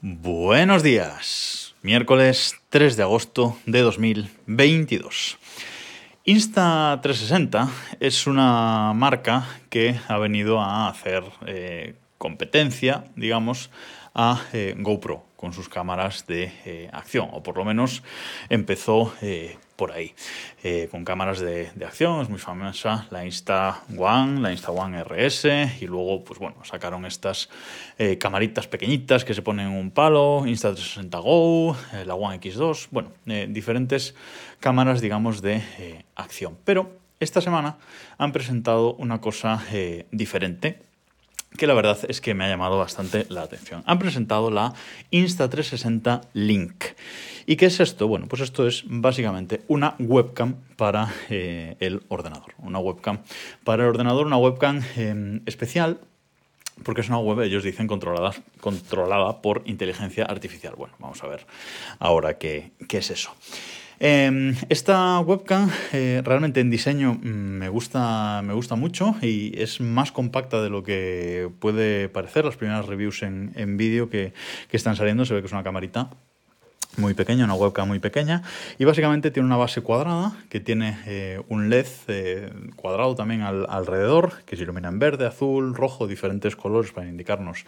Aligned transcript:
Buenos 0.00 0.84
días, 0.84 1.74
miércoles 1.82 2.54
3 2.68 2.96
de 2.96 3.02
agosto 3.02 3.58
de 3.66 3.80
2022. 3.80 5.38
Insta360 6.24 7.68
es 7.98 8.28
una 8.28 8.92
marca 8.94 9.48
que 9.70 9.98
ha 10.06 10.16
venido 10.18 10.60
a 10.60 10.88
hacer 10.88 11.24
eh, 11.48 11.96
competencia, 12.16 13.06
digamos, 13.16 13.70
a 14.14 14.40
eh, 14.52 14.76
GoPro 14.78 15.24
con 15.34 15.52
sus 15.52 15.68
cámaras 15.68 16.28
de 16.28 16.52
eh, 16.64 16.88
acción, 16.92 17.30
o 17.32 17.42
por 17.42 17.56
lo 17.56 17.64
menos 17.64 18.04
empezó 18.50 19.12
por 19.78 19.92
ahí, 19.92 20.12
con 20.90 21.04
cámaras 21.04 21.38
de, 21.38 21.70
acción, 21.86 22.20
es 22.20 22.28
muy 22.28 22.40
famosa 22.40 23.06
la 23.12 23.24
Insta 23.24 23.84
One, 23.96 24.40
la 24.40 24.50
Insta 24.50 24.72
One 24.72 25.04
RS, 25.04 25.44
y 25.80 25.86
luego, 25.86 26.24
pues 26.24 26.40
bueno, 26.40 26.56
sacaron 26.64 27.06
estas 27.06 27.48
camaritas 28.18 28.66
pequeñitas 28.66 29.24
que 29.24 29.34
se 29.34 29.42
ponen 29.42 29.68
en 29.68 29.74
un 29.74 29.92
palo, 29.92 30.44
Insta360 30.46 31.22
Go, 31.22 31.76
la 32.04 32.14
One 32.16 32.40
X2, 32.40 32.88
bueno, 32.90 33.12
diferentes 33.24 34.16
cámaras, 34.58 35.00
digamos, 35.00 35.42
de 35.42 35.62
acción. 36.16 36.58
Pero 36.64 36.98
esta 37.20 37.40
semana 37.40 37.78
han 38.18 38.32
presentado 38.32 38.94
una 38.94 39.20
cosa 39.20 39.62
diferente 40.10 40.87
que 41.56 41.66
la 41.66 41.74
verdad 41.74 41.98
es 42.08 42.20
que 42.20 42.34
me 42.34 42.44
ha 42.44 42.48
llamado 42.48 42.78
bastante 42.78 43.26
la 43.28 43.42
atención. 43.42 43.82
Han 43.86 43.98
presentado 43.98 44.50
la 44.50 44.74
Insta360 45.10 46.22
Link. 46.34 46.84
¿Y 47.46 47.56
qué 47.56 47.66
es 47.66 47.80
esto? 47.80 48.06
Bueno, 48.06 48.26
pues 48.28 48.42
esto 48.42 48.66
es 48.66 48.84
básicamente 48.86 49.62
una 49.68 49.94
webcam 49.98 50.56
para 50.76 51.12
eh, 51.30 51.76
el 51.80 52.02
ordenador. 52.08 52.54
Una 52.58 52.78
webcam 52.78 53.20
para 53.64 53.84
el 53.84 53.88
ordenador, 53.88 54.26
una 54.26 54.36
webcam 54.36 54.82
em, 54.96 55.40
especial 55.46 55.98
porque 56.84 57.00
es 57.00 57.08
una 57.08 57.18
web, 57.18 57.40
ellos 57.40 57.64
dicen, 57.64 57.86
controlada, 57.86 58.32
controlada 58.60 59.42
por 59.42 59.62
inteligencia 59.66 60.24
artificial. 60.24 60.74
Bueno, 60.76 60.94
vamos 60.98 61.22
a 61.24 61.26
ver 61.26 61.46
ahora 61.98 62.38
qué, 62.38 62.72
qué 62.88 62.98
es 62.98 63.10
eso. 63.10 63.34
Em, 64.00 64.54
esta 64.68 65.18
webcam 65.18 65.68
eh, 65.92 66.22
realmente 66.24 66.60
en 66.60 66.70
diseño 66.70 67.14
mm, 67.14 67.58
me 67.58 67.68
gusta, 67.68 68.42
me 68.44 68.54
gusta 68.54 68.76
mucho 68.76 69.16
y 69.20 69.60
es 69.60 69.80
más 69.80 70.12
compacta 70.12 70.62
de 70.62 70.70
lo 70.70 70.84
que 70.84 71.50
puede 71.58 72.08
parecer. 72.08 72.44
Las 72.44 72.56
primeras 72.56 72.86
reviews 72.86 73.22
en, 73.24 73.76
vídeo 73.76 74.08
que, 74.08 74.32
que 74.70 74.76
están 74.76 74.94
saliendo 74.94 75.24
se 75.24 75.34
ve 75.34 75.40
que 75.40 75.46
es 75.46 75.52
una 75.52 75.64
camarita 75.64 76.10
muy 76.96 77.14
pequeña, 77.14 77.44
una 77.44 77.54
webcam 77.54 77.88
muy 77.88 77.98
pequeña. 77.98 78.42
Y 78.78 78.84
básicamente 78.84 79.32
tiene 79.32 79.46
una 79.46 79.56
base 79.56 79.82
cuadrada 79.82 80.36
que 80.48 80.60
tiene 80.60 80.98
eh, 81.06 81.40
un 81.48 81.68
LED 81.68 81.86
eh, 82.06 82.52
cuadrado 82.76 83.16
también 83.16 83.42
alrededor 83.42 84.44
que 84.44 84.56
se 84.56 84.62
ilumina 84.62 84.88
en 84.88 85.00
verde, 85.00 85.26
azul, 85.26 85.74
rojo, 85.74 86.06
diferentes 86.06 86.54
colores 86.54 86.92
para 86.92 87.08
indicarnos 87.08 87.64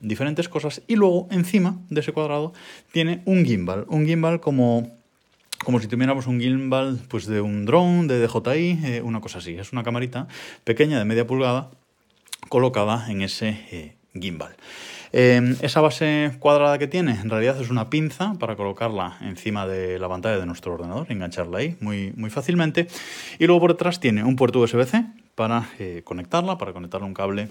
diferentes 0.00 0.48
cosas. 0.48 0.82
Y 0.86 0.96
luego 0.96 1.28
encima 1.30 1.78
de 1.90 2.00
ese 2.00 2.12
cuadrado 2.12 2.54
tiene 2.90 3.22
un 3.26 3.44
gimbal, 3.44 3.84
un 3.88 4.06
gimbal 4.06 4.40
como 4.40 5.01
como 5.64 5.80
si 5.80 5.86
tuviéramos 5.86 6.26
un 6.26 6.40
gimbal 6.40 6.98
pues 7.08 7.26
de 7.26 7.40
un 7.40 7.64
drone, 7.64 8.08
de 8.08 8.26
DJI, 8.26 8.78
eh, 8.84 9.02
una 9.02 9.20
cosa 9.20 9.38
así. 9.38 9.56
Es 9.56 9.72
una 9.72 9.82
camarita 9.82 10.26
pequeña 10.64 10.98
de 10.98 11.04
media 11.04 11.26
pulgada 11.26 11.70
colocada 12.48 13.10
en 13.10 13.22
ese 13.22 13.48
eh, 13.70 13.96
gimbal. 14.14 14.54
Em, 15.12 15.56
esa 15.60 15.82
base 15.82 16.32
cuadrada 16.38 16.78
que 16.78 16.86
tiene 16.86 17.12
en 17.12 17.28
realidad 17.28 17.60
es 17.60 17.68
una 17.68 17.90
pinza 17.90 18.34
para 18.38 18.56
colocarla 18.56 19.18
encima 19.20 19.66
de 19.66 19.98
la 19.98 20.08
pantalla 20.08 20.38
de 20.38 20.46
nuestro 20.46 20.72
ordenador, 20.72 21.06
engancharla 21.10 21.58
ahí 21.58 21.76
muy, 21.80 22.12
muy 22.16 22.30
fácilmente. 22.30 22.88
Y 23.38 23.46
luego 23.46 23.60
por 23.60 23.72
detrás 23.72 24.00
tiene 24.00 24.24
un 24.24 24.36
puerto 24.36 24.60
USB-C 24.60 25.04
para 25.34 25.68
eh, 25.78 26.00
conectarla, 26.04 26.56
para 26.56 26.72
conectarle 26.72 27.06
un 27.06 27.14
cable 27.14 27.50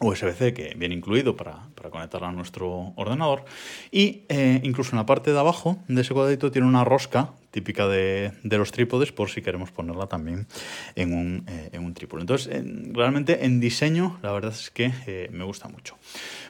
USB-C 0.00 0.52
que 0.52 0.74
viene 0.76 0.94
incluido 0.94 1.36
para, 1.36 1.68
para 1.74 1.90
conectarla 1.90 2.28
a 2.28 2.32
nuestro 2.32 2.92
ordenador 2.96 3.44
y 3.90 4.24
eh, 4.28 4.60
incluso 4.62 4.92
en 4.92 4.98
la 4.98 5.06
parte 5.06 5.32
de 5.32 5.38
abajo 5.38 5.78
de 5.88 6.02
ese 6.02 6.12
cuadrito 6.12 6.50
tiene 6.50 6.68
una 6.68 6.84
rosca 6.84 7.30
típica 7.50 7.88
de, 7.88 8.32
los 8.42 8.72
trípodes 8.72 9.12
por 9.12 9.30
si 9.30 9.40
queremos 9.40 9.70
ponerla 9.70 10.06
también 10.06 10.46
en 10.94 11.14
un, 11.14 11.44
eh, 11.48 11.70
en 11.72 11.84
un 11.84 11.94
trípode. 11.94 12.20
Entonces, 12.20 12.62
realmente 12.92 13.46
en 13.46 13.60
diseño 13.60 14.18
la 14.22 14.32
verdad 14.32 14.52
es 14.52 14.70
que 14.70 14.92
eh, 15.06 15.30
me 15.32 15.44
gusta 15.44 15.68
mucho. 15.68 15.96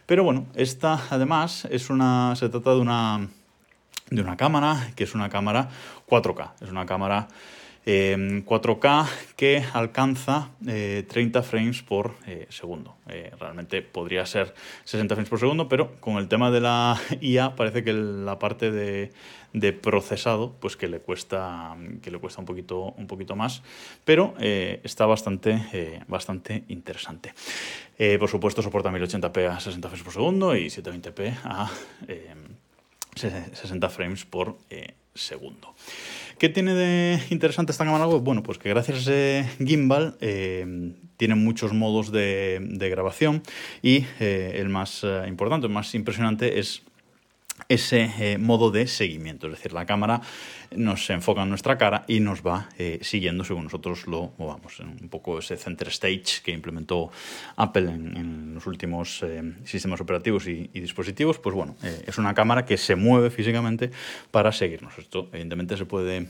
Pero 0.06 0.24
bueno, 0.24 0.46
esta 0.56 1.04
además 1.10 1.68
es 1.70 1.90
una, 1.90 2.34
se 2.34 2.48
trata 2.48 2.74
de 2.74 2.80
una, 2.80 3.28
de 4.10 4.20
una 4.20 4.36
cámara 4.36 4.90
que 4.96 5.04
es 5.04 5.14
una 5.14 5.28
cámara 5.28 5.68
4K, 6.08 6.54
es 6.62 6.70
una 6.70 6.86
cámara 6.86 7.28
4K 7.86 7.86
em, 7.86 9.06
que 9.36 9.62
alcanza 9.72 10.50
30 10.60 11.38
eh, 11.38 11.42
frames 11.42 11.82
por 11.82 12.16
eh, 12.26 12.46
segundo. 12.50 12.96
Eh, 13.08 13.30
realmente 13.38 13.80
podría 13.80 14.26
ser 14.26 14.52
60 14.84 15.14
frames 15.14 15.30
por 15.30 15.38
segundo, 15.38 15.68
pero 15.68 15.94
con 16.00 16.16
el 16.16 16.26
tema 16.26 16.50
de 16.50 16.60
la 16.60 17.00
IA 17.20 17.54
parece 17.54 17.84
que 17.84 17.92
la 17.92 18.40
parte 18.40 18.72
de, 18.72 19.12
procesado 19.80 20.52
pues 20.60 20.76
que 20.76 20.86
le 20.86 21.00
cuesta 21.00 21.76
que 22.02 22.10
le 22.10 22.18
cuesta 22.18 22.40
un 22.40 22.46
poquito 22.46 22.92
un 22.98 23.06
poquito 23.06 23.34
más 23.36 23.62
pero 24.04 24.34
está 24.38 25.06
bastante 25.06 26.02
bastante 26.08 26.64
interesante 26.68 27.32
por 28.18 28.28
supuesto 28.28 28.60
soporta 28.60 28.90
1080p 28.90 29.48
a 29.48 29.58
60 29.58 29.88
frames 29.88 30.04
por 30.04 30.12
segundo 30.12 30.54
y 30.54 30.66
720p 30.66 31.38
a 31.44 31.70
60 33.14 33.88
frames 33.88 34.26
por 34.26 34.58
segundo 34.68 35.05
¿Qué 36.38 36.48
tiene 36.48 36.74
de 36.74 37.20
interesante 37.30 37.72
esta 37.72 37.84
cámara 37.84 38.06
web? 38.06 38.20
Bueno, 38.20 38.42
pues 38.42 38.58
que 38.58 38.68
gracias 38.68 38.98
a 38.98 39.00
ese 39.00 39.50
gimbal 39.64 40.16
eh, 40.20 40.92
tiene 41.16 41.34
muchos 41.34 41.72
modos 41.72 42.12
de, 42.12 42.88
grabación 42.90 43.42
y 43.82 44.04
eh, 44.20 44.56
el 44.56 44.68
más 44.68 45.02
eh, 45.02 45.24
importante, 45.28 45.66
el 45.66 45.72
más 45.72 45.94
impresionante 45.94 46.58
es 46.58 46.82
ese 47.68 48.38
modo 48.38 48.70
de 48.70 48.86
seguimiento, 48.86 49.46
es 49.46 49.54
decir, 49.54 49.72
la 49.72 49.86
cámara 49.86 50.20
nos 50.74 51.08
enfoca 51.10 51.42
en 51.42 51.48
nuestra 51.48 51.78
cara 51.78 52.04
y 52.06 52.20
nos 52.20 52.46
va 52.46 52.68
siguiendo 53.00 53.44
según 53.44 53.64
nosotros 53.64 54.06
lo 54.06 54.32
movamos. 54.38 54.80
Un 54.80 55.08
poco 55.08 55.38
ese 55.38 55.56
center 55.56 55.88
stage 55.88 56.42
que 56.44 56.52
implementó 56.52 57.10
Apple 57.56 57.90
en, 57.90 58.54
los 58.54 58.66
últimos 58.66 59.24
sistemas 59.64 60.00
operativos 60.00 60.46
y, 60.48 60.70
y, 60.72 60.80
dispositivos, 60.80 61.38
pues 61.38 61.54
bueno, 61.54 61.76
es 62.06 62.18
una 62.18 62.34
cámara 62.34 62.64
que 62.64 62.76
se 62.76 62.96
mueve 62.96 63.30
físicamente 63.30 63.90
para 64.30 64.52
seguirnos. 64.52 64.98
Esto 64.98 65.28
evidentemente 65.32 65.76
se 65.76 65.86
puede 65.86 66.26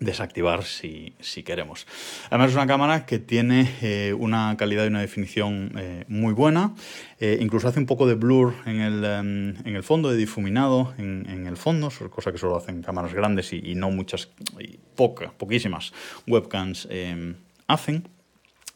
desactivar 0.00 0.64
si, 0.64 1.14
queremos. 1.44 1.86
Además 2.28 2.50
es 2.50 2.56
una 2.56 2.66
cámara 2.66 3.06
que 3.06 3.18
tiene 3.18 3.70
eh, 3.82 4.14
una 4.18 4.56
calidad 4.56 4.84
y 4.84 4.88
una 4.88 5.00
definición 5.00 5.72
eh, 5.78 6.04
muy 6.08 6.32
buena, 6.32 6.74
eh, 7.20 7.38
incluso 7.40 7.68
hace 7.68 7.78
un 7.78 7.86
poco 7.86 8.06
de 8.06 8.14
blur 8.14 8.54
en 8.66 8.80
el, 8.80 9.04
em, 9.04 9.54
en 9.66 9.76
el 9.76 9.82
fondo, 9.82 10.10
de 10.10 10.16
difuminado 10.16 10.94
en, 10.98 11.46
el 11.46 11.56
fondo, 11.56 11.90
cosa 12.10 12.32
que 12.32 12.38
solo 12.38 12.56
hacen 12.56 12.82
cámaras 12.82 13.14
grandes 13.14 13.52
y, 13.52 13.74
no 13.74 13.90
muchas, 13.90 14.28
y 14.58 14.78
poquísimas 14.96 15.92
webcams 16.26 16.88
em, 16.90 17.36
hacen 17.66 18.08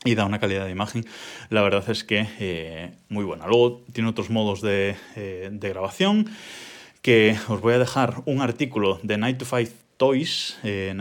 y 0.04 0.15
da 0.15 0.25
una 0.25 0.38
calidad 0.38 0.66
de 0.66 0.71
imagen, 0.71 1.04
la 1.50 1.62
verdad 1.62 1.88
es 1.91 2.04
que 2.04 2.93
muy 3.09 3.25
buena. 3.25 3.47
Luego 3.47 3.83
tiene 3.93 4.09
otros 4.09 4.31
modos 4.31 4.60
de, 4.62 4.94
de 5.16 5.69
grabación 5.69 6.31
que 7.03 7.37
os 7.48 7.60
voy 7.60 7.75
a 7.75 7.78
dejar 7.78 8.22
un 8.25 8.41
artículo 8.41 9.00
de 9.03 9.19
Night 9.19 9.38
to 9.38 9.44
Fight 9.44 9.71
Toys, 9.96 10.58
eh, 10.62 10.94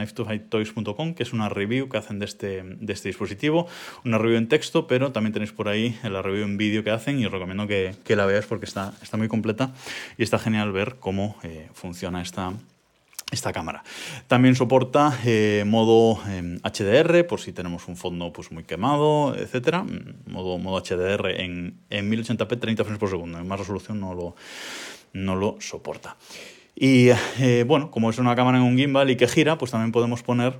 que 1.16 1.24
es 1.24 1.34
una 1.34 1.50
review 1.50 1.90
que 1.90 1.98
hacen 1.98 2.20
de 2.20 2.26
este, 2.26 2.64
de 2.64 2.94
este 2.94 3.10
dispositivo, 3.10 3.68
una 4.04 4.18
review 4.18 4.38
en 4.38 4.48
texto, 4.48 4.88
pero 4.88 5.12
también 5.12 5.34
tenéis 5.34 5.52
por 5.52 5.68
ahí 5.68 5.98
la 6.04 6.22
review 6.22 6.46
en 6.46 6.58
vídeo 6.58 6.84
que 6.84 6.92
hacen 6.92 7.20
y 7.20 7.26
os 7.26 7.32
recomiendo 7.32 7.68
que, 7.68 7.96
la 8.16 8.26
veáis 8.26 8.46
porque 8.46 8.66
está, 8.66 8.94
está 9.02 9.18
muy 9.18 9.28
completa 9.28 9.74
y 10.18 10.24
está 10.24 10.40
genial 10.40 10.72
ver 10.72 10.96
cómo 11.00 11.36
eh, 11.44 11.68
funciona 11.74 12.22
esta, 12.22 12.54
esta 13.32 13.52
cámara. 13.52 13.84
También 14.28 14.56
soporta 14.56 15.20
eh, 15.26 15.64
modo 15.66 16.20
HDR, 16.64 17.16
em, 17.18 17.28
por 17.28 17.42
si 17.42 17.52
tenemos 17.52 17.88
un 17.88 17.98
fondo 17.98 18.32
pues, 18.32 18.52
muy 18.52 18.64
quemado, 18.64 19.36
etc. 19.36 19.84
Mm, 19.84 20.32
modo, 20.32 20.58
modo 20.58 20.82
HDR 20.82 21.42
en, 21.42 21.80
en 21.90 22.12
1080p 22.12 22.60
30 22.60 22.84
frames 22.84 23.00
por 23.00 23.10
segundo. 23.10 23.40
En 23.40 23.48
más 23.48 23.60
resolución 23.60 24.00
no 24.00 24.14
lo, 24.14 24.36
no 25.14 25.36
lo 25.36 25.58
soporta. 25.60 26.16
Y 26.76 27.10
eh, 27.40 27.64
bueno, 27.66 27.90
como 27.90 28.10
es 28.10 28.18
una 28.18 28.36
cámara 28.36 28.58
en 28.58 28.64
un 28.64 28.78
gimbal 28.78 29.10
y 29.10 29.16
que 29.16 29.28
gira, 29.28 29.58
pues 29.58 29.72
también 29.72 29.92
podemos 29.92 30.24
poner 30.24 30.60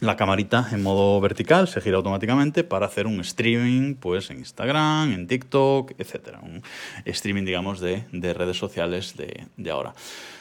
la 0.00 0.16
camarita 0.16 0.68
en 0.72 0.82
modo 0.82 1.20
vertical, 1.20 1.68
se 1.68 1.80
gira 1.80 1.96
automáticamente 1.96 2.64
para 2.64 2.86
hacer 2.86 3.06
un 3.06 3.20
streaming 3.20 3.94
pues 3.94 4.30
en 4.30 4.38
Instagram, 4.38 5.12
en 5.12 5.26
TikTok, 5.26 5.92
etc. 5.98 6.36
Un 6.42 6.62
streaming, 7.04 7.44
digamos, 7.44 7.80
de, 7.80 8.04
redes 8.12 8.56
sociales 8.56 9.14
de, 9.16 9.70
ahora. 9.70 9.94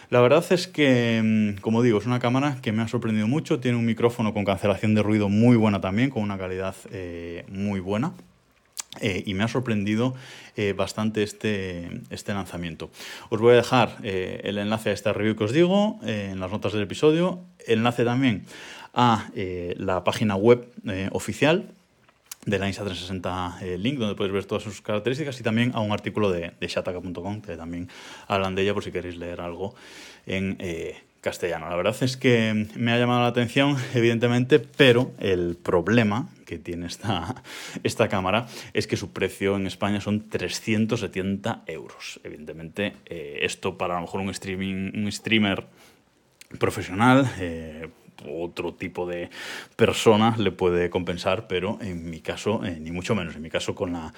La 0.09 0.21
verdad 0.21 0.43
es 0.51 0.67
que, 0.67 1.21
mm, 1.23 1.61
como 1.61 1.81
digo, 1.81 1.97
es 1.97 2.05
una 2.05 2.19
cámara 2.19 2.57
que 2.61 2.71
me 2.71 2.83
ha 2.83 2.87
sorprendido 2.87 3.27
mucho. 3.27 3.59
Tiene 3.59 3.77
un 3.77 3.85
micrófono 3.85 4.33
con 4.33 4.45
cancelación 4.45 4.93
de 4.95 5.01
ruido 5.01 5.29
muy 5.29 5.55
buena 5.55 5.81
también, 5.81 6.09
con 6.09 6.23
una 6.23 6.37
calidad 6.37 6.75
eh, 6.91 7.45
muy 7.49 7.79
buena. 7.79 8.13
Eh, 9.01 9.23
y 9.25 9.33
me 9.33 9.43
ha 9.43 9.47
sorprendido 9.47 10.13
eh, 10.55 10.73
bastante 10.73 11.23
este, 11.23 12.01
este, 12.11 12.33
lanzamiento. 12.33 12.91
Os 13.29 13.39
voy 13.39 13.53
a 13.53 13.55
dejar 13.55 13.97
eh, 14.03 14.41
el 14.43 14.57
enlace 14.59 14.91
a 14.91 14.93
esta 14.93 15.13
review 15.13 15.35
que 15.35 15.45
os 15.45 15.51
digo 15.51 15.99
en 16.03 16.39
las 16.39 16.51
notas 16.51 16.73
del 16.73 16.83
episodio, 16.83 17.41
enlace 17.65 18.05
también 18.05 18.45
a 18.93 19.29
la 19.33 20.03
página 20.03 20.35
web 20.35 20.67
oficial 21.11 21.67
de 22.45 22.59
la 22.59 22.69
Insta360 22.69 23.61
eh, 23.61 23.77
Link, 23.77 23.97
donde 23.97 24.15
podéis 24.15 24.33
ver 24.33 24.45
todas 24.45 24.63
sus 24.63 24.81
características, 24.81 25.39
y 25.39 25.43
también 25.43 25.71
a 25.73 25.79
un 25.79 25.91
artículo 25.91 26.29
de, 26.29 26.51
de 26.59 26.67
shataka.com, 26.67 27.41
que 27.41 27.55
también 27.55 27.89
hablan 28.27 28.55
de 28.55 28.63
ella 28.63 28.73
por 28.73 28.83
si 28.83 28.91
queréis 28.91 29.17
leer 29.17 29.41
algo 29.41 29.75
en 30.25 30.57
castellano. 31.23 31.69
La 31.69 31.77
verdad 31.77 31.95
es 32.01 32.17
que 32.17 32.67
me 32.75 32.91
ha 32.91 32.99
llamado 32.99 33.21
la 33.21 33.27
atención, 33.27 33.77
evidentemente, 33.95 34.59
pero 34.59 35.13
el 35.19 35.55
problema 35.55 36.29
que 36.45 36.59
tiene 36.59 36.85
esta, 36.85 37.41
esta 37.83 38.09
cámara 38.09 38.47
es 38.73 38.85
que 38.85 38.97
su 38.97 39.13
precio 39.13 39.55
en 39.55 39.65
España 39.65 40.01
son 40.01 40.29
370 40.29 41.63
euros. 41.67 42.19
Evidentemente, 42.23 42.97
eh, 43.05 43.39
esto 43.41 43.77
para 43.77 43.93
a 43.93 43.97
lo 43.97 44.01
mejor 44.01 44.19
un, 44.19 44.29
streaming, 44.29 44.91
un 44.93 45.11
streamer 45.11 45.65
profesional, 46.59 47.31
eh, 47.39 47.87
otro 48.29 48.73
tipo 48.73 49.07
de 49.07 49.29
persona 49.77 50.35
le 50.37 50.51
puede 50.51 50.89
compensar, 50.89 51.47
pero 51.47 51.77
en 51.81 52.09
mi 52.09 52.19
caso, 52.19 52.65
eh, 52.65 52.77
ni 52.79 52.91
mucho 52.91 53.15
menos. 53.15 53.35
En 53.35 53.41
mi 53.41 53.49
caso, 53.49 53.73
con 53.73 53.93
la, 53.93 54.13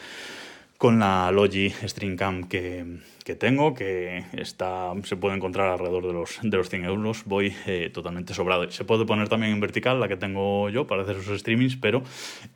con 0.78 1.00
la 1.00 1.32
Logi 1.32 1.70
Streamcam 1.70 2.48
que, 2.48 3.00
que 3.24 3.36
tengo, 3.36 3.74
que 3.74 4.26
está, 4.34 4.92
se 5.04 5.16
puede 5.16 5.36
encontrar 5.36 5.70
alrededor 5.70 6.06
de 6.06 6.14
los, 6.14 6.40
de 6.42 6.58
los 6.58 6.70
100 6.70 6.86
euros, 6.86 7.24
voy 7.26 7.56
eh, 7.66 7.90
totalmente 7.94 8.34
sobrado. 8.34 8.70
Se 8.72 8.86
puede 8.86 9.06
poner 9.06 9.30
también 9.30 9.54
en 9.54 9.60
vertical, 9.60 10.00
la 10.00 10.08
que 10.08 10.18
tengo 10.18 10.70
yo, 10.70 10.86
para 10.86 11.04
hacer 11.04 11.18
esos 11.18 11.40
streamings, 11.40 11.76
pero 11.78 12.04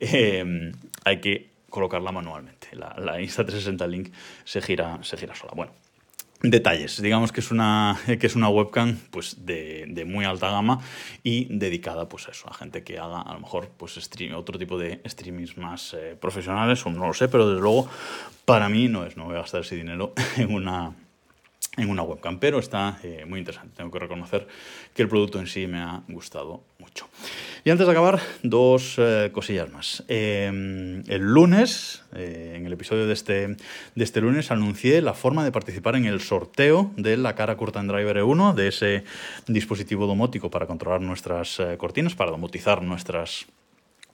eh, 0.00 0.72
hay 1.04 1.20
que 1.20 1.48
colocarla 1.68 2.12
manualmente. 2.12 2.68
La, 2.72 2.94
la 2.98 3.20
Insta360 3.20 3.88
Link 3.88 4.12
se 4.44 4.60
gira, 4.60 4.98
se 5.02 5.16
gira 5.16 5.34
sola. 5.34 5.52
Bueno, 5.54 5.72
detalles. 6.42 7.00
Digamos 7.00 7.32
que 7.32 7.40
es 7.40 7.50
una, 7.50 7.98
que 8.20 8.26
es 8.26 8.36
una 8.36 8.48
webcam 8.48 8.96
pues, 9.10 9.44
de, 9.44 10.04
muy 10.06 10.24
alta 10.24 10.50
gama 10.50 10.80
y 11.22 11.46
dedicada 11.56 12.08
pues, 12.08 12.28
a, 12.28 12.30
eso, 12.32 12.48
a 12.48 12.54
gente 12.54 12.82
que 12.82 12.98
haga 12.98 13.20
a 13.20 13.34
lo 13.34 13.40
mejor 13.40 13.70
pues, 13.76 13.94
stream, 13.94 14.34
otro 14.34 14.58
tipo 14.58 14.78
de 14.78 15.00
streamings 15.06 15.56
más 15.56 15.94
eh, 15.94 16.16
profesionales, 16.20 16.84
o 16.86 16.90
no 16.90 17.06
lo 17.06 17.14
sé, 17.14 17.28
pero 17.28 17.48
desde 17.48 17.62
luego 17.62 17.88
para 18.44 18.68
mí 18.68 18.88
no 18.88 19.04
es, 19.04 19.16
no 19.16 19.26
voy 19.26 19.36
a 19.36 19.40
gastar 19.40 19.60
ese 19.60 19.76
dinero 19.76 20.14
en 20.36 20.52
una, 20.54 20.94
en 21.76 21.88
una 21.88 22.02
webcam, 22.02 22.38
pero 22.38 22.58
está 22.58 22.98
eh, 23.02 23.24
muy 23.26 23.38
interesante. 23.38 23.76
Tengo 23.76 23.90
que 23.90 24.00
reconocer 24.00 24.46
que 24.92 25.02
el 25.02 25.08
producto 25.08 25.38
en 25.38 25.46
sí 25.46 25.66
me 25.66 25.78
ha 25.78 26.02
gustado 26.08 26.64
mucho. 26.78 27.08
Y 27.64 27.70
antes 27.70 27.86
de 27.86 27.92
acabar, 27.92 28.20
dos 28.42 28.96
eh, 28.98 29.30
cosillas 29.32 29.70
más. 29.70 30.02
Eh, 30.08 30.46
el 31.06 31.22
lunes, 31.22 32.02
en 32.12 32.66
el 32.66 32.72
episodio 32.72 33.06
de 33.06 33.12
este, 33.12 33.48
de 33.94 34.04
este 34.04 34.20
lunes, 34.20 34.50
anuncié 34.50 35.00
la 35.00 35.14
forma 35.14 35.44
de 35.44 35.52
participar 35.52 35.94
en 35.94 36.06
el 36.06 36.20
sorteo 36.20 36.90
de 36.96 37.16
la 37.16 37.36
cara 37.36 37.56
Curtain 37.56 37.86
Driver 37.86 38.16
E1, 38.16 38.54
de 38.54 38.68
ese 38.68 39.04
dispositivo 39.46 40.06
domótico 40.06 40.50
para 40.50 40.66
controlar 40.66 41.00
nuestras 41.02 41.60
cortinas, 41.78 42.14
para 42.16 42.32
domotizar 42.32 42.82
nuestras 42.82 43.46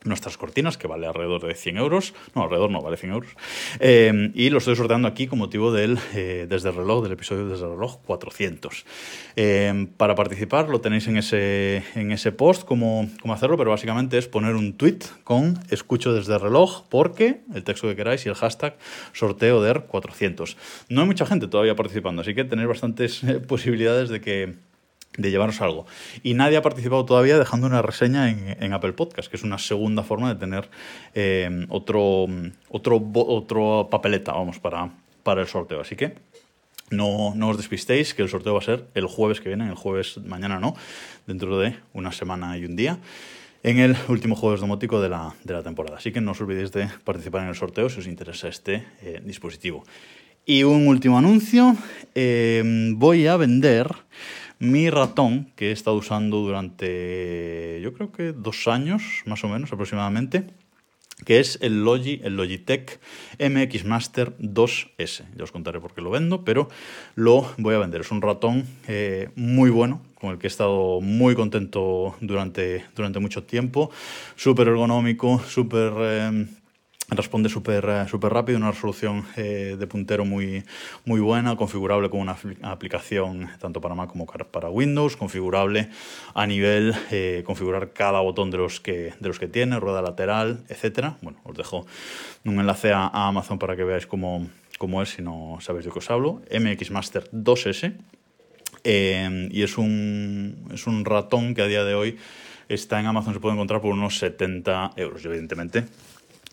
nuestras 0.05 0.37
cortinas, 0.37 0.77
que 0.77 0.87
vale 0.87 1.07
alrededor 1.07 1.47
de 1.47 1.55
100 1.55 1.77
euros. 1.77 2.15
No, 2.35 2.43
alrededor 2.43 2.71
no, 2.71 2.83
vale 2.83 2.97
100 2.97 3.13
euros. 3.13 3.31
Eh, 3.81 4.31
y 4.35 4.51
lo 4.51 4.59
estoy 4.59 4.77
sorteando 4.77 5.09
aquí 5.09 5.27
con 5.27 5.39
motivo 5.39 5.73
del 5.73 5.99
eh, 6.15 6.47
Desde 6.49 6.71
el 6.71 6.77
reloj, 6.77 7.03
del 7.03 7.13
episodio 7.13 7.47
Desde 7.47 7.65
el 7.65 7.73
reloj 7.73 7.99
400. 8.05 8.85
Eh, 9.37 9.87
para 9.97 10.15
participar 10.15 10.69
lo 10.69 10.81
tenéis 10.81 11.07
en 11.09 11.17
ese, 11.17 11.83
en 11.95 12.13
ese 12.13 12.33
post, 12.33 12.65
cómo, 12.65 13.09
cómo 13.21 13.35
hacerlo, 13.35 13.57
pero 13.57 13.71
básicamente 13.71 14.19
es 14.19 14.27
poner 14.27 14.55
un 14.55 14.73
tweet 14.73 14.99
con 15.25 15.59
escucho 15.71 16.13
desde 16.13 16.35
el 16.35 16.41
reloj, 16.41 16.85
porque 16.89 17.41
el 17.55 17.65
texto 17.65 17.89
que 17.89 17.97
queráis 17.97 18.25
y 18.27 18.29
el 18.29 18.35
hashtag 18.35 18.77
sorteo 19.13 19.63
de 19.63 19.77
400. 19.81 20.57
No 20.89 21.01
hay 21.03 21.07
mucha 21.07 21.27
gente 21.27 21.49
todavía 21.49 21.75
participando, 21.75 22.23
así 22.23 22.35
que 22.35 22.45
tenéis 22.45 22.69
bastantes 22.69 23.23
posibilidades 23.49 24.09
de 24.09 24.21
que 24.21 24.55
de 25.17 25.31
llevaros 25.31 25.61
algo. 25.61 25.87
Y 26.23 26.35
nadie 26.35 26.57
ha 26.57 26.63
participado 26.63 27.05
todavía 27.05 27.39
dejando 27.39 27.67
una 27.67 27.83
reseña 27.83 28.31
en, 28.31 28.57
en 28.61 28.73
Apple 28.73 28.93
Podcast, 28.93 29.29
que 29.29 29.37
es 29.37 29.43
una 29.43 29.59
segunda 29.59 30.03
forma 30.03 30.33
de 30.33 30.41
tener 30.41 30.69
eh, 31.15 31.67
otro, 31.69 32.27
otro, 32.69 33.03
otro 33.15 33.89
papeleta, 33.91 34.33
vamos, 34.33 34.59
para, 34.59 34.91
para 35.23 35.41
el 35.41 35.47
sorteo. 35.47 35.81
Así 35.81 35.97
que 35.97 36.15
no, 36.91 37.35
no 37.35 37.49
os 37.49 37.57
despistéis, 37.57 38.15
que 38.15 38.23
el 38.23 38.29
sorteo 38.29 38.55
va 38.55 38.61
a 38.61 38.63
ser 38.63 38.87
el 38.95 39.07
jueves 39.07 39.41
que 39.41 39.49
viene, 39.49 39.67
el 39.69 39.75
jueves 39.75 40.19
mañana 40.19 40.61
no, 40.61 40.75
dentro 41.27 41.59
de 41.59 41.77
una 41.93 42.13
semana 42.13 42.57
y 42.59 42.65
un 42.65 42.77
día 42.77 42.99
en 43.63 43.81
el 43.81 43.97
último 44.09 44.37
jueves 44.37 44.61
domótico 44.61 45.01
de 45.01 45.09
la, 45.09 45.35
de 45.43 45.53
la 45.53 45.63
temporada. 45.63 45.97
Así 45.97 46.13
que 46.13 46.21
no 46.21 46.31
os 46.31 46.41
olvidéis 46.41 46.71
de 46.71 46.89
participar 47.03 47.43
en 47.43 47.49
el 47.49 47.57
sorteo 47.57 47.89
si 47.89 47.99
os 47.99 48.07
interesa 48.07 48.47
este 48.47 48.85
eh, 49.03 49.21
dispositivo. 49.25 49.85
Y 50.45 50.63
un 50.63 50.87
último 50.87 51.19
anuncio, 51.19 51.75
eh, 52.15 52.63
voy 52.95 53.27
a 53.27 53.37
vender 53.37 53.89
mi 54.59 54.91
ratón 54.91 55.53
que 55.57 55.69
he 55.69 55.73
estado 55.73 55.97
usando 55.97 56.39
durante 56.39 57.81
yo 57.83 57.93
creo 57.93 58.13
que 58.13 58.33
dos 58.33 58.69
años 58.69 59.03
más 59.27 59.45
o 59.45 59.49
menos 59.49 59.73
aproximadamente 59.73 60.47
que 61.25 61.41
es 61.41 61.59
el, 61.63 61.83
Logi, 61.83 62.21
el 62.23 62.37
Logitech 62.37 63.01
MX 63.39 63.85
Master 63.87 64.37
2S. 64.39 65.25
Ya 65.35 65.45
os 65.45 65.53
contaré 65.53 65.81
por 65.81 65.95
qué 65.95 66.03
lo 66.03 66.11
vendo, 66.11 66.45
pero 66.45 66.69
lo 67.15 67.55
voy 67.57 67.75
a 67.75 67.79
vender. 67.79 68.03
Es 68.03 68.11
un 68.11 68.21
ratón 68.21 68.67
eh, 68.87 69.31
muy 69.35 69.71
bueno, 69.71 70.03
con 70.21 70.33
el 70.33 70.39
que 70.39 70.47
he 70.47 70.49
estado 70.49 71.01
muy 71.01 71.35
contento 71.35 72.17
durante, 72.21 72.85
durante 72.95 73.19
mucho 73.19 73.45
tiempo. 73.45 73.91
Súper 74.37 74.69
ergonómico, 74.69 75.41
súper... 75.41 75.93
Eh, 75.99 76.47
Responde 77.09 77.49
súper 77.49 78.09
super 78.09 78.33
rápido, 78.33 78.59
una 78.59 78.73
resolución 78.73 79.25
eh, 79.37 79.77
de 79.79 79.87
puntero 79.87 80.25
muy, 80.25 80.65
muy 81.05 81.21
buena, 81.21 81.55
configurable 81.55 82.11
con 82.11 82.19
una 82.19 82.37
aplicación 82.63 83.49
tanto 83.61 83.81
para 83.81 83.95
Mac 83.95 84.11
como 84.11 84.27
para 84.27 84.71
Windows, 84.71 85.17
configurable 85.17 85.89
a 86.35 86.47
nivel 86.49 86.97
eh, 87.13 87.45
configurar 87.47 87.93
cada 87.93 88.19
botón 88.19 88.51
de 88.51 88.59
los 88.59 88.81
que, 88.81 89.15
de 89.21 89.29
los 89.29 89.39
que 89.39 89.47
tiene, 89.47 89.79
rueda 89.79 90.03
lateral, 90.03 90.65
etc. 90.69 91.13
Bueno, 91.23 91.39
os 91.45 91.57
dejo 91.57 91.87
un 92.45 92.59
enlace 92.59 92.91
a, 92.91 93.07
Amazon 93.07 93.61
para 93.61 93.77
que 93.77 93.85
veáis 93.85 94.09
cómo, 94.09 94.49
cómo, 94.77 95.01
es 95.01 95.11
si 95.11 95.23
no 95.23 95.59
sabéis 95.61 95.85
de 95.85 95.93
qué 95.93 96.01
os 96.01 96.11
hablo. 96.11 96.43
MX 96.51 96.91
Master 96.91 97.31
2S. 97.31 97.95
Eh, 98.83 99.49
y 99.53 99.63
es 99.63 99.79
un, 99.79 100.69
es 100.75 100.89
un 100.89 101.05
ratón 101.05 101.55
que 101.55 101.63
a 101.63 101.67
día 101.67 101.85
de 101.85 101.95
hoy 101.95 102.19
está 102.69 102.99
en 102.99 103.07
Amazon, 103.07 103.33
se 103.33 103.39
puede 103.39 103.55
encontrar 103.55 103.81
por 103.81 103.93
unos 103.93 104.19
70 104.19 104.93
euros. 104.97 105.25
Evidentemente 105.25 105.85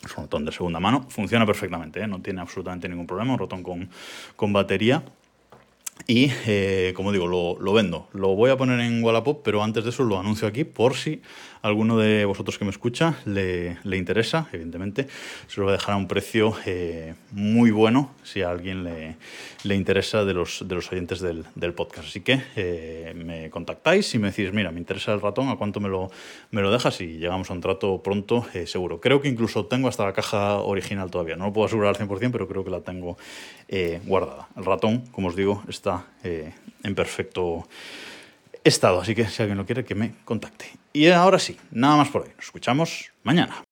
es 0.05 0.17
un 0.17 0.23
ratón 0.23 0.45
de 0.45 0.51
segunda 0.51 0.79
mano, 0.79 1.05
funciona 1.09 1.45
perfectamente, 1.45 2.01
¿eh? 2.01 2.07
no 2.07 2.21
tiene 2.21 2.41
absolutamente 2.41 2.89
ningún 2.89 3.07
problema, 3.07 3.33
un 3.33 3.39
ratón 3.39 3.63
con, 3.63 3.89
con 4.35 4.53
batería. 4.53 5.03
Y 6.05 6.31
eh, 6.47 6.93
como 6.95 7.11
digo, 7.11 7.27
lo, 7.27 7.73
vendo. 7.73 8.07
Lo 8.13 8.35
voy 8.35 8.51
a 8.51 8.57
poner 8.57 8.79
en 8.81 9.03
Wallapop, 9.03 9.41
pero 9.43 9.63
antes 9.63 9.83
de 9.85 9.91
eso 9.91 10.03
lo 10.03 10.19
anuncio 10.19 10.47
aquí 10.47 10.65
por 10.65 10.95
si 10.95 11.21
alguno 11.61 11.97
de 11.97 12.25
vosotros 12.25 12.57
que 12.57 12.65
me 12.65 12.71
escucha 12.71 13.15
le, 13.25 13.77
le 13.83 13.95
interesa, 13.95 14.49
evidentemente. 14.51 15.07
Se 15.47 15.61
lo 15.61 15.65
voy 15.65 15.71
a 15.71 15.77
dejar 15.77 15.93
a 15.95 15.97
un 15.97 16.09
precio 16.09 16.55
eh, 16.65 17.13
muy 17.31 17.71
bueno 17.71 18.11
si 18.21 18.41
a 18.41 18.49
alguien 18.49 18.83
le, 18.83 19.15
le, 19.63 19.75
interesa 19.75 20.25
de 20.25 20.33
los, 20.33 20.67
de 20.67 20.75
los 20.75 20.91
oyentes 20.91 21.21
del, 21.21 21.45
del 21.55 21.73
podcast. 21.73 22.09
Así 22.09 22.19
que 22.19 22.41
eh, 22.57 23.13
me 23.15 23.49
contactáis 23.49 24.13
y 24.13 24.19
me 24.19 24.31
decís, 24.31 24.51
mira, 24.51 24.71
me 24.71 24.79
interesa 24.79 25.13
el 25.13 25.21
ratón, 25.21 25.47
¿a 25.47 25.55
cuánto 25.55 25.79
me 25.79 25.87
lo, 25.87 26.11
me 26.51 26.61
lo 26.61 26.69
dejas? 26.69 26.99
Y 26.99 27.17
llegamos 27.17 27.49
a 27.49 27.53
un 27.53 27.61
trato 27.61 28.03
pronto, 28.03 28.45
seguro. 28.65 28.99
Creo 28.99 29.21
que 29.21 29.29
incluso 29.29 29.65
tengo 29.67 29.87
hasta 29.87 30.03
la 30.03 30.11
caja 30.11 30.57
original 30.57 31.09
todavía. 31.09 31.37
No 31.37 31.45
lo 31.45 31.53
puedo 31.53 31.67
asegurar 31.67 31.95
al 31.95 32.07
100%, 32.07 32.29
pero 32.29 32.45
creo 32.49 32.65
que 32.65 32.71
la 32.71 32.81
tengo 32.81 33.17
guardada. 34.05 34.49
El 34.57 34.65
ratón, 34.65 35.05
como 35.11 35.29
os 35.29 35.35
digo, 35.35 35.63
eh, 36.23 36.53
en 36.83 36.95
perfecto 36.95 37.67
estado. 38.63 39.01
Así 39.01 39.15
que 39.15 39.27
si 39.27 39.41
alguien 39.41 39.57
lo 39.57 39.65
quiere, 39.65 39.83
que 39.83 39.95
me 39.95 40.13
contacte. 40.25 40.65
Y 40.93 41.07
ahora 41.09 41.39
sí, 41.39 41.57
nada 41.71 41.97
más 41.97 42.09
por 42.09 42.23
hoy. 42.23 42.29
Nos 42.35 42.45
escuchamos 42.45 43.11
mañana. 43.23 43.62